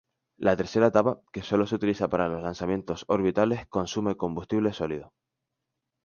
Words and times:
La 0.45 0.55
tercera 0.57 0.87
etapa, 0.87 1.21
que 1.31 1.43
sólo 1.43 1.67
se 1.67 1.75
utiliza 1.75 2.07
para 2.09 2.27
los 2.27 2.41
lanzamientos 2.41 3.05
orbitales, 3.07 3.67
consume 3.67 4.17
combustible 4.17 4.73
sólido. 4.73 5.13